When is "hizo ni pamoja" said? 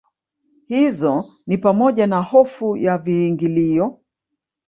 0.67-2.07